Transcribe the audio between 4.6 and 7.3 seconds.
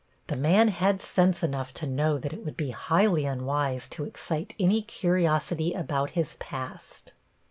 curiosity about his past.